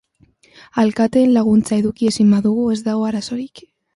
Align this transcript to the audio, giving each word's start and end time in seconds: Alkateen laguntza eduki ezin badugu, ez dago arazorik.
Alkateen 0.83 1.29
laguntza 1.35 1.77
eduki 1.83 2.09
ezin 2.13 2.33
badugu, 2.37 2.65
ez 2.77 2.81
dago 2.91 3.07
arazorik. 3.13 3.63